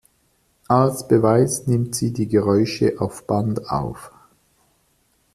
[0.67, 4.09] Als Beweis nimmt sie die Geräusche auf Band auf.